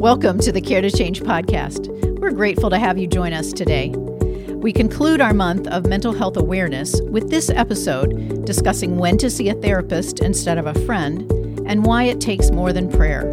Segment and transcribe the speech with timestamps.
[0.00, 1.88] Welcome to the Care to Change podcast.
[2.20, 3.90] We're grateful to have you join us today.
[3.90, 9.50] We conclude our month of mental health awareness with this episode discussing when to see
[9.50, 11.30] a therapist instead of a friend
[11.66, 13.30] and why it takes more than prayer.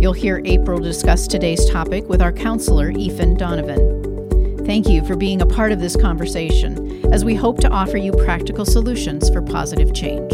[0.00, 4.64] You'll hear April discuss today's topic with our counselor, Ethan Donovan.
[4.64, 8.12] Thank you for being a part of this conversation as we hope to offer you
[8.12, 10.32] practical solutions for positive change.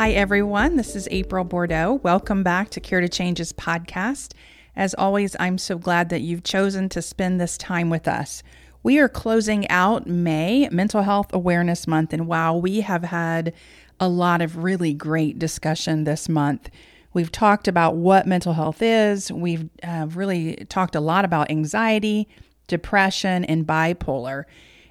[0.00, 0.76] Hi, everyone.
[0.76, 2.00] This is April Bordeaux.
[2.02, 4.32] Welcome back to Care to Change's podcast.
[4.74, 8.42] As always, I'm so glad that you've chosen to spend this time with us.
[8.82, 13.52] We are closing out May, Mental Health Awareness Month, and wow, we have had
[14.00, 16.70] a lot of really great discussion this month.
[17.12, 22.26] We've talked about what mental health is, we've uh, really talked a lot about anxiety,
[22.68, 24.44] depression, and bipolar.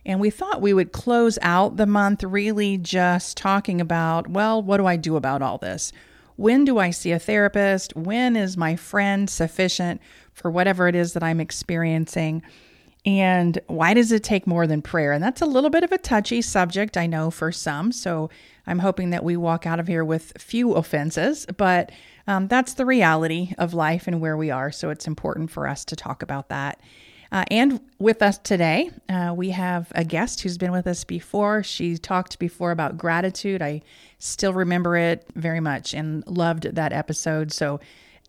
[0.06, 4.78] And we thought we would close out the month really just talking about, well, what
[4.78, 5.92] do I do about all this?
[6.36, 7.96] When do I see a therapist?
[7.96, 12.42] When is my friend sufficient for whatever it is that I'm experiencing?
[13.06, 15.12] And why does it take more than prayer?
[15.12, 17.92] And that's a little bit of a touchy subject, I know, for some.
[17.92, 18.30] So
[18.68, 21.92] I'm hoping that we walk out of here with few offenses, but
[22.28, 24.72] um, that's the reality of life and where we are.
[24.72, 26.80] So it's important for us to talk about that.
[27.32, 31.62] Uh, and with us today, uh, we have a guest who's been with us before.
[31.62, 33.62] She talked before about gratitude.
[33.62, 33.82] I
[34.18, 37.52] still remember it very much and loved that episode.
[37.52, 37.80] So,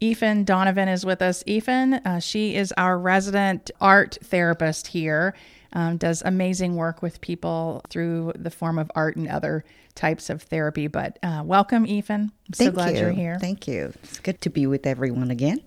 [0.03, 1.45] Ethan Donovan is with us.
[1.47, 5.35] Ethan, uh, she is our resident art therapist here,
[5.75, 9.63] um, does amazing work with people through the form of art and other
[9.95, 10.87] types of therapy.
[10.87, 12.33] But uh, welcome, Ethan.
[12.49, 13.01] I'm so Thank glad you.
[13.01, 13.39] you're here.
[13.39, 13.93] Thank you.
[14.05, 15.61] It's good to be with everyone again.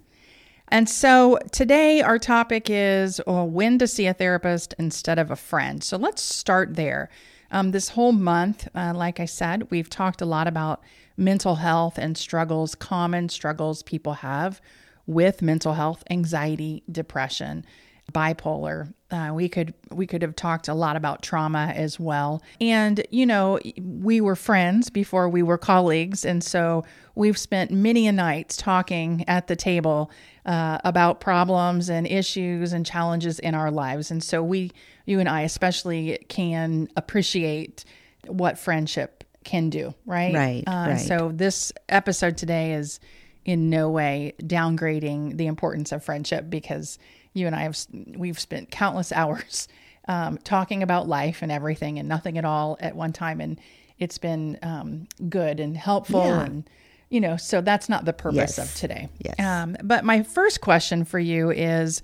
[0.73, 5.35] And so today our topic is well, when to see a therapist instead of a
[5.35, 5.83] friend.
[5.83, 7.11] So let's start there.
[7.52, 10.81] Um, this whole month, uh, like I said, we've talked a lot about
[11.16, 14.59] mental health and struggles, common struggles people have
[15.06, 17.67] with mental health, anxiety, depression,
[18.11, 18.91] bipolar.
[19.11, 22.41] Uh, we could we could have talked a lot about trauma as well.
[22.59, 26.84] And you know, we were friends before we were colleagues, and so
[27.16, 30.09] we've spent many a nights talking at the table
[30.46, 34.12] uh, about problems and issues and challenges in our lives.
[34.12, 34.72] And so we,
[35.06, 37.85] you and I especially, can appreciate
[38.28, 40.34] what friendship can do, right?
[40.34, 40.63] Right.
[40.66, 40.97] Uh, right.
[40.97, 43.00] So this episode today is
[43.46, 46.97] in no way downgrading the importance of friendship because
[47.34, 47.78] you and I have
[48.16, 49.68] we've spent countless hours
[50.07, 53.59] um, talking about life and everything and nothing at all at one time, and
[54.00, 56.44] it's been um, good and helpful Yeah.
[56.44, 56.69] and
[57.09, 58.59] you know so that's not the purpose Yes.
[58.59, 59.09] of today.
[59.19, 59.40] Yes.
[59.40, 62.02] Um, but my first question for you is.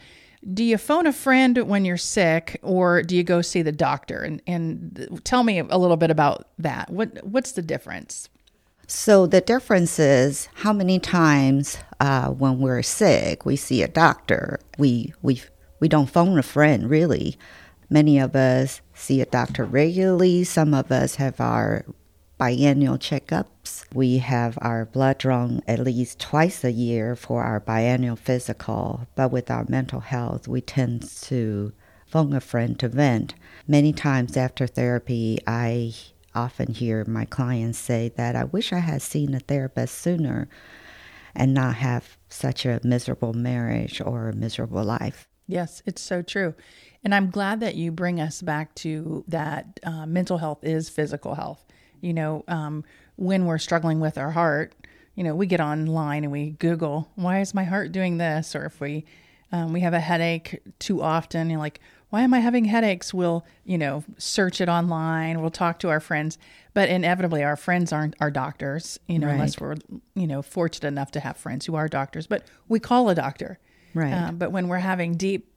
[0.53, 4.21] Do you phone a friend when you're sick, or do you go see the doctor?
[4.21, 6.89] And and tell me a little bit about that.
[6.89, 8.29] What what's the difference?
[8.87, 14.61] So the difference is how many times uh, when we're sick we see a doctor.
[14.77, 15.41] We we
[15.81, 17.37] we don't phone a friend really.
[17.89, 20.45] Many of us see a doctor regularly.
[20.45, 21.83] Some of us have our
[22.39, 23.83] biannual checkups.
[23.93, 29.07] We have our blood drawn at least twice a year for our biannual physical.
[29.15, 31.73] But with our mental health, we tend to
[32.07, 33.35] phone a friend to vent.
[33.67, 35.93] Many times after therapy, I
[36.33, 40.47] often hear my clients say that I wish I had seen a therapist sooner
[41.35, 45.27] and not have such a miserable marriage or a miserable life.
[45.45, 46.53] Yes, it's so true.
[47.03, 51.35] And I'm glad that you bring us back to that uh, mental health is physical
[51.35, 51.65] health.
[52.01, 52.83] You know, um,
[53.15, 54.73] when we're struggling with our heart,
[55.15, 58.55] you know, we get online and we Google, why is my heart doing this?
[58.55, 59.05] Or if we,
[59.51, 61.79] um, we have a headache too often, you're like,
[62.09, 63.13] why am I having headaches?
[63.13, 65.41] We'll, you know, search it online.
[65.41, 66.37] We'll talk to our friends,
[66.73, 69.33] but inevitably our friends aren't our doctors, you know, Right.
[69.33, 69.75] unless we're,
[70.15, 73.59] you know, fortunate enough to have friends who are doctors, but we call a doctor.
[73.93, 74.13] Right.
[74.13, 75.51] Um, but when we're having deep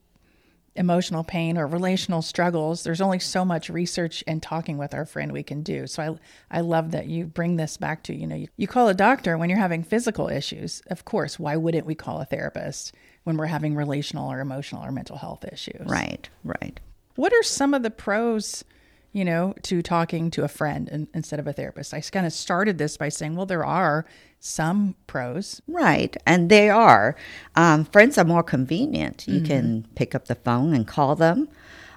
[0.74, 5.32] emotional pain or relational struggles, there's only so much research and talking with our friend
[5.32, 5.86] we can do.
[5.86, 6.02] So
[6.50, 8.94] I, I love that you bring this back to, you know, you, you call a
[8.94, 10.82] doctor when you're having physical issues.
[10.86, 12.94] Of course, why wouldn't we call a therapist
[13.24, 15.86] when we're having relational or emotional or mental health issues?
[15.86, 16.80] Right, right.
[17.16, 18.64] What are some of the pros,
[19.12, 21.94] you know, to talking to a friend in, instead of a therapist?
[21.94, 24.06] I kind of started this by saying, well, there are
[24.40, 25.62] some pros.
[25.68, 27.16] Right, and they are.
[27.54, 29.28] Um, friends are more convenient.
[29.28, 31.48] You can pick up the phone and call them.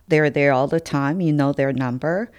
[0.07, 1.19] They're there all the time.
[1.21, 2.31] You know their number,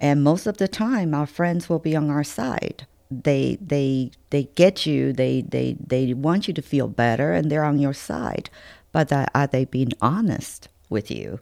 [0.00, 2.86] and most of the time, our friends will be on our side.
[3.10, 5.12] They they they get you.
[5.14, 8.50] They they they want you to feel better, and they're on your side.
[8.92, 11.40] But uh, are they being honest with you?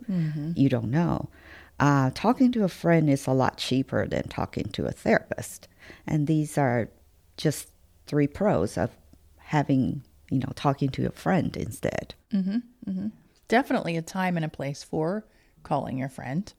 [0.56, 1.28] You don't know.
[1.82, 5.66] Uh, talking to a friend is a lot cheaper than talking to a therapist,
[6.06, 6.88] and these are
[7.36, 7.70] just
[8.06, 8.90] three pros of
[9.38, 10.00] having,
[10.30, 12.14] you know, talking to a friend instead.
[13.48, 15.26] Definitely a time and a place for
[15.64, 16.52] calling your friend.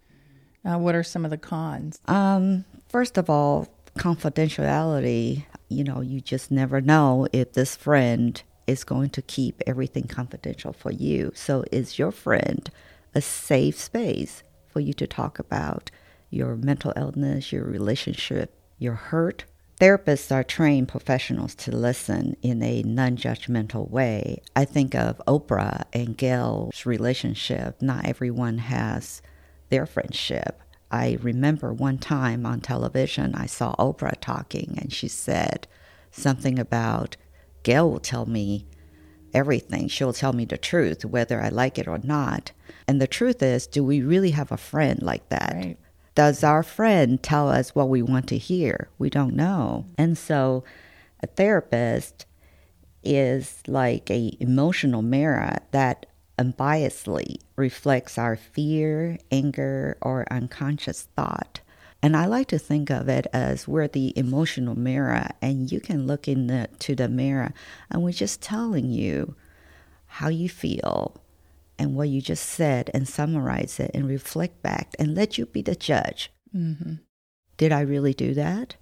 [0.66, 2.02] Uh, what are some of the cons?
[2.10, 8.84] Um, first of all, confidentiality, you know, you just never know if this friend is
[8.84, 11.32] going to keep everything confidential for you.
[11.34, 12.70] So, is your friend
[13.16, 14.44] a safe space
[14.74, 15.92] for you to talk about
[16.32, 19.46] your mental illness, your relationship, your hurt?
[19.80, 24.42] Therapists are trained professionals to listen in a non judgmental way.
[24.56, 27.82] I think of Oprah and Gayle's relationship.
[27.82, 29.22] Not everyone has
[29.70, 30.60] their friendship.
[30.92, 35.68] I remember one time on television, I saw Oprah talking, and she said
[36.12, 37.18] something about
[37.64, 38.68] Gayle will tell me
[39.34, 39.88] everything.
[39.88, 42.52] She'll tell me the truth, whether I like it or not.
[42.88, 45.54] And the truth is, do we really have a friend like that?
[45.56, 45.78] Right.
[46.16, 48.90] Does our friend tell us what we want to hear?
[49.00, 49.86] We don't know.
[49.98, 50.64] And so
[51.22, 52.26] a therapist
[53.04, 56.06] is like a emotional mirror that
[56.38, 61.62] unbiasedly reflects our fear, anger, or unconscious thought.
[62.04, 66.06] And I like to think of it as we're the emotional mirror, and you can
[66.06, 67.54] look into the mirror,
[67.90, 69.36] and we're just telling you
[70.06, 71.16] how you feel
[71.80, 75.62] and what you just said, and summarize it and reflect back, and let you be
[75.62, 76.30] the judge.
[76.56, 76.96] Mm-hmm.
[77.58, 78.76] Did I really do that?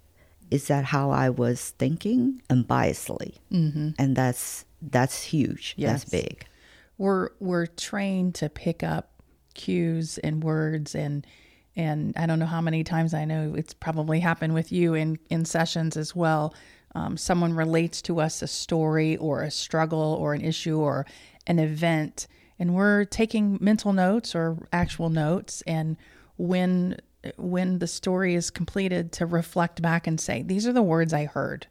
[0.50, 2.42] Is that how I was thinking?
[2.50, 3.90] Unbiasedly, Mm-hmm.
[3.98, 5.74] and that's that's huge.
[5.78, 6.04] Yes.
[6.04, 6.44] That's big.
[6.98, 9.22] We're we're trained to pick up
[9.54, 11.24] cues and words and
[11.76, 15.18] and I don't know how many times I know it's probably happened with you in
[15.30, 16.54] in sessions as well.
[16.94, 21.06] Um, someone relates to us a story or a struggle or an issue or
[21.46, 22.26] an event,
[22.58, 25.62] and we're taking mental notes or actual notes.
[25.66, 25.96] And
[26.36, 26.98] when
[27.36, 31.24] when the story is completed, to reflect back and say, "These are the words I
[31.26, 31.66] heard."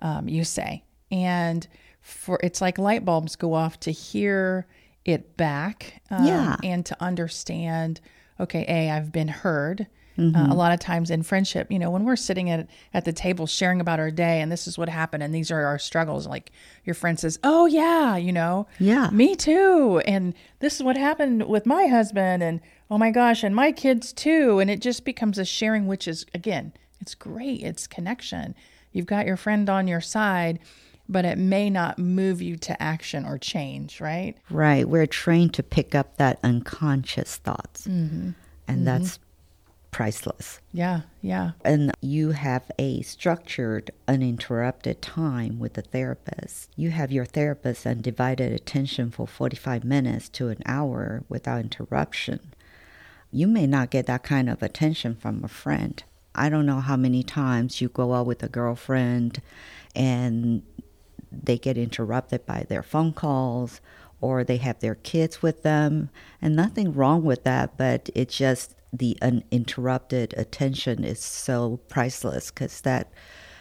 [0.00, 1.66] um, you say and
[2.00, 4.64] for it's like light bulbs go off to hear
[5.04, 6.56] it back um, Yeah.
[6.62, 8.00] and to understand
[8.40, 9.86] okay a i've been heard
[10.20, 13.12] uh, a lot of times in friendship you know when we're sitting at at the
[13.12, 16.26] table sharing about our day and this is what happened and these are our struggles
[16.26, 16.50] like
[16.84, 18.66] your friend says oh yeah you know?
[18.80, 19.10] Yeah.
[19.10, 23.54] me too and this is what happened with my husband and oh my gosh and
[23.54, 27.86] my kids too and it just becomes a sharing which is again it's great it's
[27.86, 28.54] connection.
[28.92, 30.58] You've got your friend on your side
[31.08, 34.88] but it may not move you to action or change right Right.
[34.88, 38.30] We're trained to pick up that unconscious thoughts, Mm-hmm.
[38.66, 39.18] and that's
[39.90, 40.60] priceless.
[40.70, 46.68] yeah yeah and you have a structured, uninterrupted time with the therapist.
[46.76, 52.40] You have your therapist undivided attention for 45 minutes to an hour without interruption.
[53.32, 56.02] You may not get that kind of attention from a friend.
[56.34, 59.40] I don't know how many times you go out with a girlfriend
[59.96, 60.62] and
[61.30, 63.80] they get interrupted by their phone calls
[64.20, 66.10] or they have their kids with them.
[66.42, 72.80] And nothing wrong with that but it's just the uninterrupted attention is so priceless because
[72.82, 73.12] that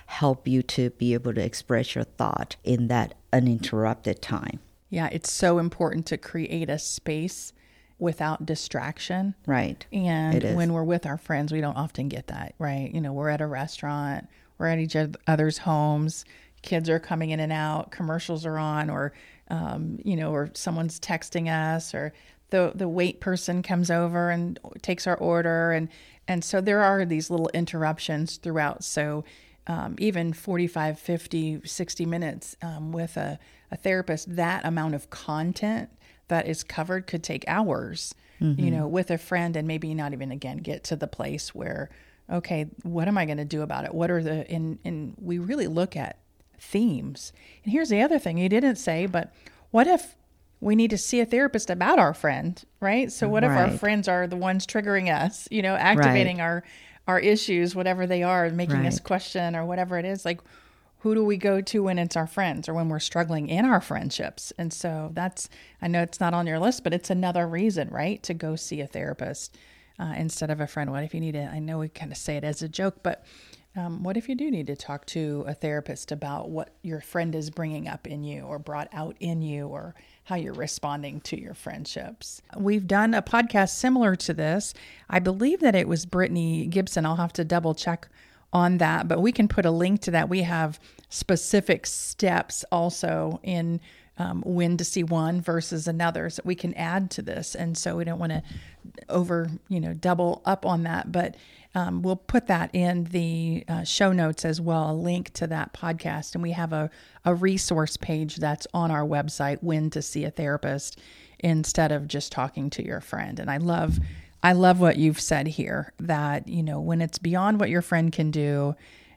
[0.05, 4.59] help you to be able to express your thought in that uninterrupted time.
[4.89, 7.53] Yeah it's so important to create a space
[7.99, 9.35] without distraction.
[9.45, 9.85] Right.
[9.91, 12.91] And when we're with our friends, we don't often get that, right?
[12.93, 14.95] You know, we're at a restaurant, we're at each
[15.27, 16.25] other's homes,
[16.67, 19.13] kids are coming in and out, commercials are on, or,
[19.47, 22.13] um, you know, or someone's texting us, or
[22.49, 25.71] the, the wait person comes over and takes our order.
[25.71, 25.87] And,
[26.27, 28.83] and so there are these little interruptions throughout.
[28.83, 29.23] So
[29.65, 33.39] um, even 45, 50, 60 minutes um, with a,
[33.71, 35.89] a therapist, that amount of content
[36.27, 38.13] that is covered could take hours,
[38.59, 41.89] you know, with a friend and maybe not even again get to the place where,
[42.29, 43.93] okay, what am I going to do about it?
[43.93, 46.17] What are the, and, and we really look at
[46.57, 47.33] themes.
[47.63, 49.33] And here's the other thing you didn't say, but
[49.71, 50.15] what if
[50.59, 53.11] we need to see a therapist about our friend, right?
[53.11, 56.63] So what if our friends are the ones triggering us, you know, activating our,
[57.07, 60.41] our issues, whatever they are, making us question or whatever it is, like,
[61.01, 63.79] who do we go to when it's our friends or when we're struggling in our
[63.79, 64.51] friendships?
[64.57, 65.47] And so that's,
[65.79, 68.81] I know it's not on your list, but it's another reason, right, to go see
[68.81, 69.55] a therapist
[69.99, 70.91] uh, instead of a friend.
[70.91, 71.49] What if you need it?
[71.49, 73.23] I know we kind of say it as a joke, but
[73.77, 77.35] um, what if you do need to talk to a therapist about what your friend
[77.35, 79.93] is bringing up in you or brought out in you or
[80.23, 82.41] how you're responding to your friendships?
[82.57, 84.73] We've done a podcast similar to this.
[85.09, 87.05] I believe that it was Brittany Gibson.
[87.05, 88.09] I'll have to double check
[88.51, 90.27] on that, but we can put a link to that.
[90.27, 90.79] We have
[91.09, 93.79] specific steps also in
[94.17, 96.29] um, when to see one versus another.
[96.29, 97.55] So we can add to this.
[97.55, 98.43] And so we don't want to
[99.09, 101.11] over, you know, double up on that.
[101.11, 101.35] But
[101.75, 105.73] um, we'll put that in the uh, show notes as well, a link to that
[105.73, 106.33] podcast.
[106.33, 106.89] And we have a,
[107.25, 110.99] a resource page that's on our website, When to See a Therapist,
[111.39, 113.39] instead of just talking to your friend.
[113.39, 113.99] And I love.
[114.43, 118.13] I love what you've said here that, you know, when it's beyond what your friend
[118.13, 118.75] can do,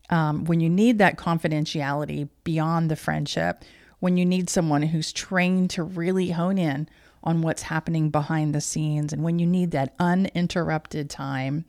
[0.08, 3.62] um, when you need that confidentiality beyond the friendship,
[4.00, 6.88] when you need someone who's trained to really hone in
[7.22, 11.64] on what's happening behind the scenes, and when you need that uninterrupted time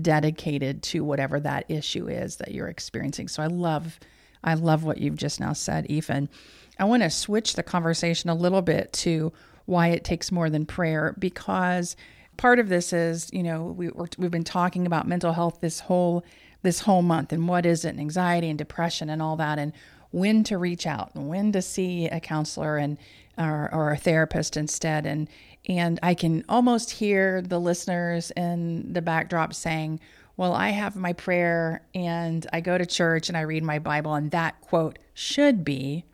[0.00, 3.28] dedicated to whatever that issue is that you're experiencing.
[3.28, 3.98] So I love,
[4.42, 6.28] I love what you've just now said, Ethan.
[6.78, 9.32] I want to switch the conversation a little bit to
[9.66, 11.96] why it takes more than prayer because
[12.36, 16.24] part of this is you know we, we've been talking about mental health this whole
[16.62, 19.72] this whole month and what is it and anxiety and depression and all that and
[20.12, 22.98] when to reach out and when to see a counselor and
[23.38, 25.06] or, or a therapist instead.
[25.06, 25.28] And
[25.68, 30.00] and I can almost hear the listeners in the backdrop saying
[30.36, 34.14] well I have my prayer and I go to church and I read my Bible
[34.14, 36.04] and that quote should be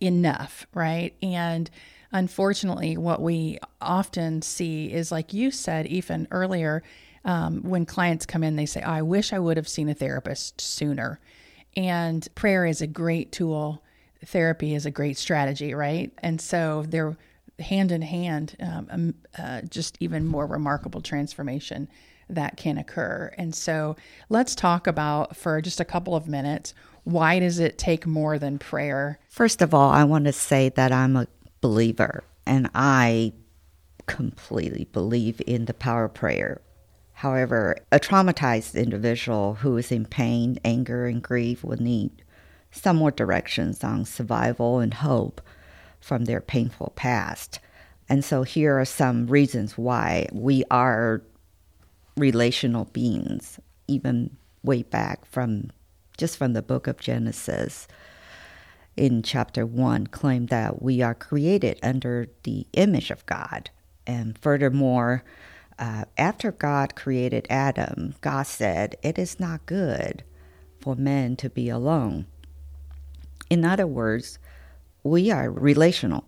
[0.00, 1.14] enough right?
[1.22, 1.70] And
[2.12, 6.82] unfortunately what we often see is like you said even earlier
[7.24, 9.94] um, when clients come in they say oh, I wish I would have seen a
[9.94, 11.20] therapist sooner
[11.76, 13.82] and prayer is a great tool.
[14.24, 16.12] Therapy is a great strategy, right?
[16.18, 17.16] And so they're
[17.58, 21.88] hand in hand, um, um, uh, just even more remarkable transformation
[22.28, 23.32] that can occur.
[23.38, 23.96] And so
[24.28, 28.58] let's talk about for just a couple of minutes why does it take more than
[28.58, 29.18] prayer?
[29.28, 31.26] First of all, I want to say that I'm a
[31.60, 33.34] believer and I
[34.06, 36.60] completely believe in the power of prayer.
[37.14, 42.22] However, a traumatized individual who is in pain, anger, and grief will need
[42.70, 45.40] some more directions on survival and hope
[46.00, 47.60] from their painful past.
[48.08, 51.22] And so here are some reasons why we are
[52.16, 55.70] relational beings, even way back from
[56.18, 57.88] just from the book of Genesis
[58.96, 63.70] in chapter 1 claim that we are created under the image of God.
[64.06, 65.24] And furthermore,
[65.78, 70.22] uh, after God created Adam, God said, It is not good
[70.80, 72.26] for men to be alone.
[73.50, 74.38] In other words,
[75.02, 76.24] we are relational.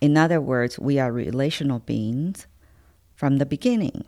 [0.00, 2.46] In other words, we are relational beings
[3.14, 4.04] from the beginning.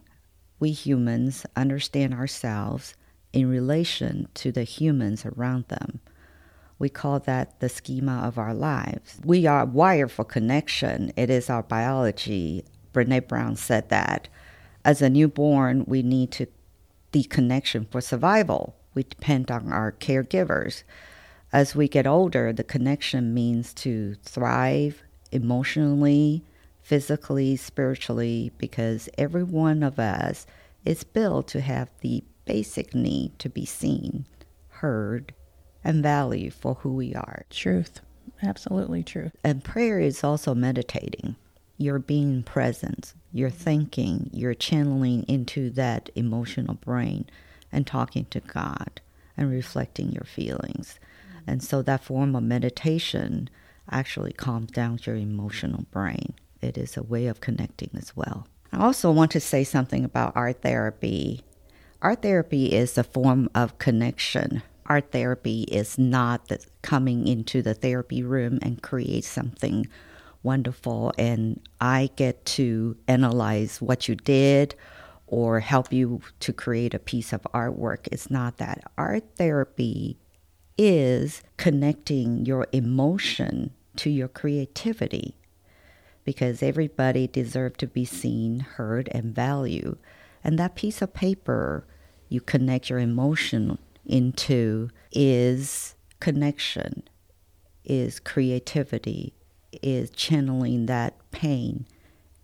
[0.58, 2.94] We humans understand ourselves
[3.32, 6.00] in relation to the humans around them.
[6.78, 9.20] We call that the schema of our lives.
[9.24, 11.12] We are wired for connection.
[11.16, 14.28] It is our biology, Brene Brown said that
[14.84, 16.46] as a newborn, we need to
[17.12, 18.74] the connection for survival.
[18.94, 20.82] We depend on our caregivers.
[21.52, 26.42] As we get older, the connection means to thrive emotionally,
[26.82, 30.46] physically, spiritually, because every one of us
[30.84, 34.26] is built to have the basic need to be seen,
[34.68, 35.34] heard,
[35.84, 37.44] and valued for who we are.
[37.50, 38.00] Truth.
[38.42, 39.30] Absolutely true.
[39.44, 41.36] And prayer is also meditating
[41.78, 47.26] you're being present, you're thinking, you're channeling into that emotional brain
[47.72, 49.00] and talking to God
[49.36, 50.98] and reflecting your feelings.
[51.46, 53.48] And so that form of meditation
[53.90, 56.34] actually calms down your emotional brain.
[56.60, 58.46] It is a way of connecting as well.
[58.72, 61.42] I also want to say something about art therapy.
[62.00, 64.62] Art therapy is a form of connection.
[64.86, 66.50] Art therapy is not
[66.82, 69.86] coming into the therapy room and create something
[70.42, 71.12] wonderful.
[71.18, 74.74] And I get to analyze what you did
[75.26, 78.08] or help you to create a piece of artwork.
[78.12, 78.82] It's not that.
[78.98, 80.18] Art therapy
[80.76, 85.36] is connecting your emotion to your creativity
[86.24, 89.98] because everybody deserves to be seen, heard, and valued.
[90.44, 91.86] And that piece of paper
[92.28, 97.02] you connect your emotion into is connection,
[97.84, 99.34] is creativity,
[99.82, 101.86] is channeling that pain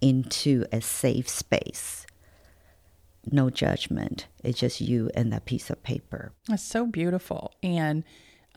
[0.00, 2.06] into a safe space.
[3.30, 4.26] No judgment.
[4.42, 6.32] It's just you and that piece of paper.
[6.46, 7.52] That's so beautiful.
[7.62, 8.04] And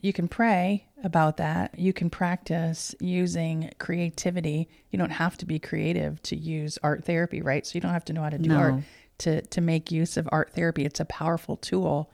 [0.02, 1.78] you can pray about that.
[1.78, 4.68] You can practice using creativity.
[4.90, 7.66] You don't have to be creative to use art therapy, right?
[7.66, 8.58] So you don't have to know how to do no.
[8.58, 8.76] art
[9.20, 10.86] to, to make use of art therapy.
[10.86, 12.12] It's a powerful tool.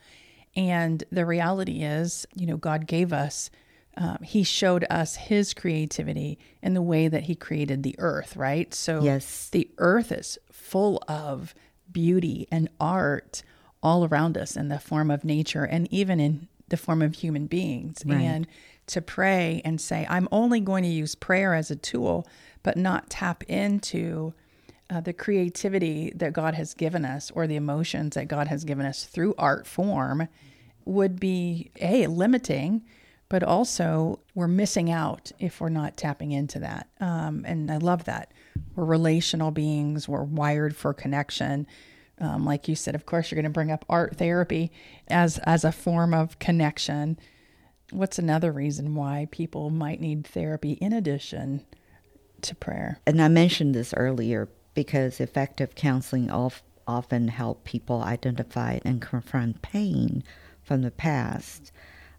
[0.56, 3.50] And the reality is, you know, God gave us
[3.98, 8.74] um, he showed us his creativity in the way that he created the earth, right?
[8.74, 9.50] So yes.
[9.50, 11.56] the earth is full of
[11.92, 13.42] beauty and art
[13.82, 17.48] all around us in the form of nature and even in the form of human
[17.48, 18.04] beings.
[18.06, 18.22] Right.
[18.22, 18.48] And
[18.88, 22.28] to pray and say, I'm only going to use prayer as a tool,
[22.64, 24.34] but not tap into
[24.90, 28.86] uh, the creativity that God has given us or the emotions that God has given
[28.86, 30.28] us through art form
[30.86, 32.86] would be a limiting,
[33.30, 36.88] but also we're missing out if we're not tapping into that.
[37.00, 38.32] Um, and I love that.
[38.76, 41.68] We're relational beings, we're wired for connection.
[42.20, 44.72] Um, like you said, of course, you're going to bring up art therapy
[45.08, 47.20] as as a form of connection.
[47.92, 51.66] What's another reason why people might need therapy in addition
[52.42, 53.00] to prayer?
[53.06, 56.30] And I mentioned this earlier because effective counseling
[56.88, 60.24] often help people identify and confront pain
[60.64, 61.72] from the past.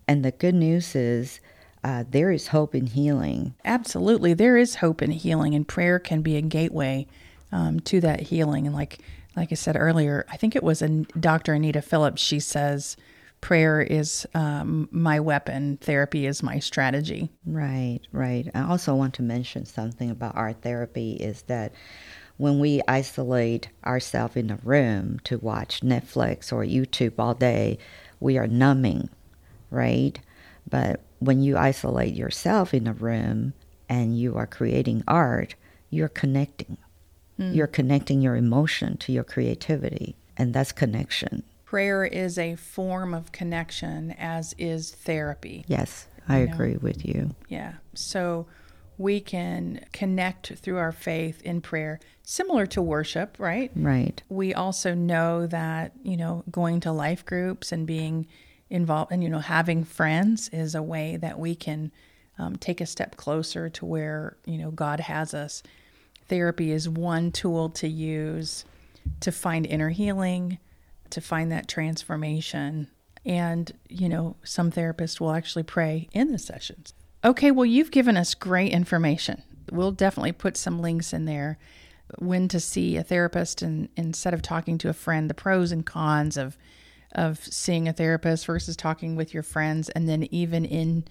[0.08, 1.40] And the good news is
[1.84, 3.54] uh, there is hope in healing.
[3.64, 7.06] Absolutely, there is hope in healing, and prayer can be a gateway
[7.52, 8.66] um, to that healing.
[8.66, 8.98] And like
[9.36, 11.52] like I said earlier, I think it was a Dr.
[11.52, 12.20] Anita Phillips.
[12.20, 12.96] She says
[13.40, 17.30] prayer is um, my weapon, therapy is my strategy.
[17.46, 18.50] Right, right.
[18.54, 21.72] I also want to mention something about art therapy is that
[22.36, 27.78] when we isolate ourselves in a room to watch Netflix or YouTube all day,
[28.20, 29.08] we are numbing,
[29.70, 30.18] right?
[30.68, 33.54] But when you isolate yourself in a room
[33.88, 35.54] and you are creating art,
[35.90, 36.76] you're connecting.
[37.38, 37.54] Mm.
[37.54, 41.44] You're connecting your emotion to your creativity, and that's connection.
[41.64, 45.64] Prayer is a form of connection, as is therapy.
[45.68, 46.80] Yes, I you agree know?
[46.82, 47.34] with you.
[47.48, 47.74] Yeah.
[47.94, 48.46] So
[48.98, 53.70] we can connect through our faith in prayer, similar to worship, right?
[53.76, 54.20] Right.
[54.28, 58.26] We also know that, you know, going to life groups and being
[58.70, 61.92] involved and, you know, having friends is a way that we can
[62.38, 65.62] um, take a step closer to where, you know, God has us.
[66.28, 68.64] Therapy is one tool to use
[69.20, 70.58] to find inner healing,
[71.10, 72.88] to find that transformation.
[73.24, 76.94] And, you know, some therapists will actually pray in the sessions.
[77.24, 79.42] Okay, well, you've given us great information.
[79.70, 81.58] We'll definitely put some links in there
[82.18, 85.84] when to see a therapist and instead of talking to a friend, the pros and
[85.84, 86.56] cons of
[87.12, 91.04] of seeing a therapist versus talking with your friends, and then even in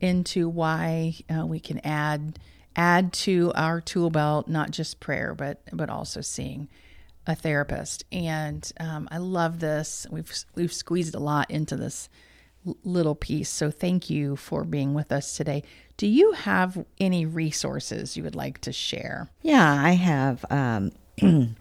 [0.00, 2.38] into why uh, we can add
[2.76, 6.68] add to our tool belt not just prayer, but but also seeing
[7.26, 8.04] a therapist.
[8.12, 10.06] And um, I love this.
[10.10, 12.08] We've we've squeezed a lot into this
[12.82, 13.50] little piece.
[13.50, 15.62] So thank you for being with us today.
[15.96, 19.30] Do you have any resources you would like to share?
[19.42, 20.92] Yeah, I have um,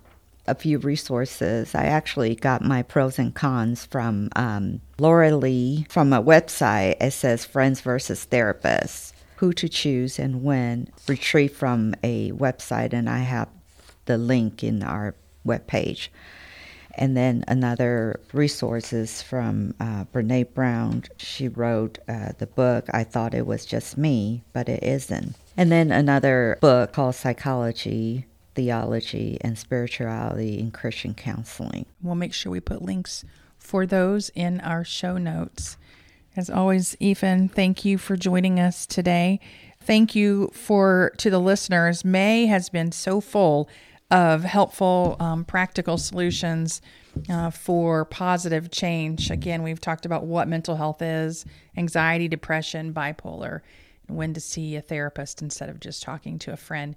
[0.46, 1.74] a few resources.
[1.74, 7.02] I actually got my pros and cons from um, Laura Lee from a website.
[7.02, 13.10] It says Friends versus Therapists Who to Choose and When, retrieved from a website, and
[13.10, 13.50] I have
[14.06, 16.10] the link in our webpage.
[16.96, 21.04] And then another resource is from uh, Brene Brown.
[21.18, 25.36] She wrote uh, the book, I Thought It Was Just Me, but it isn't.
[25.58, 31.86] And then another book called Psychology, Theology, and Spirituality in Christian Counseling.
[32.02, 33.26] We'll make sure we put links
[33.58, 35.78] for those in our show notes.
[36.36, 39.40] As always, Ethan, thank you for joining us today.
[39.82, 42.04] Thank you for to the listeners.
[42.04, 43.70] May has been so full
[44.10, 46.82] of helpful, um, practical solutions
[47.30, 49.32] uh, for positive change.
[49.32, 51.46] Again, we've talked about what mental health is
[51.78, 53.62] anxiety, depression, bipolar,
[54.08, 56.96] and when to see a therapist instead of just talking to a friend.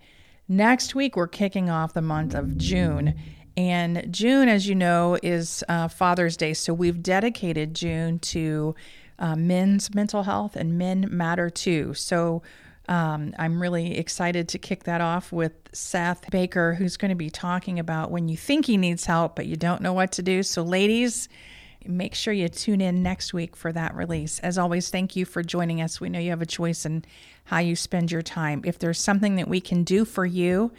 [0.48, 3.14] Next week, we're kicking off the month of June.
[3.56, 6.54] And June, as you know, is uh, Father's Day.
[6.54, 8.74] So we've dedicated June to
[9.18, 11.94] uh, men's mental health, and men matter too.
[11.94, 12.42] So
[12.88, 17.30] um, I'm really excited to kick that off with Seth Baker, who's going to be
[17.30, 20.42] talking about when you think he needs help, but you don't know what to do.
[20.42, 21.28] So, ladies,
[21.88, 24.38] make sure you tune in next week for that release.
[24.40, 26.00] As always, thank you for joining us.
[26.00, 27.04] We know you have a choice in
[27.44, 28.62] how you spend your time.
[28.64, 30.72] If there's something that we can do for you,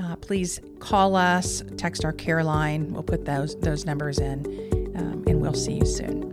[0.00, 2.92] uh, please call us, text our care line.
[2.92, 4.46] We'll put those those numbers in,
[4.96, 6.32] um, and we'll see you soon.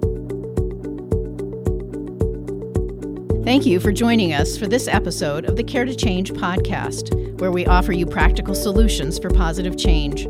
[3.44, 7.52] Thank you for joining us for this episode of the Care to Change podcast, where
[7.52, 10.28] we offer you practical solutions for positive change.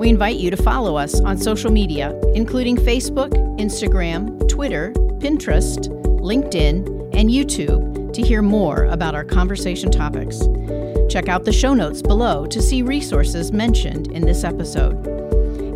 [0.00, 5.76] We invite you to follow us on social media, including Facebook, Instagram, Twitter, Pinterest,
[6.20, 10.38] LinkedIn, and YouTube, to hear more about our conversation topics.
[11.10, 15.06] Check out the show notes below to see resources mentioned in this episode.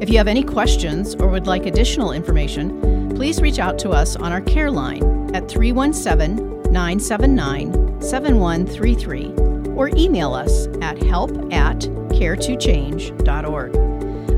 [0.02, 4.16] If you have any questions or would like additional information, please reach out to us
[4.16, 5.02] on our care line
[5.36, 11.80] at 317 979 7133 or email us at help at
[12.16, 13.83] care2change.org.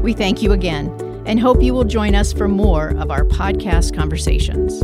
[0.07, 0.87] We thank you again
[1.27, 4.81] and hope you will join us for more of our podcast conversations.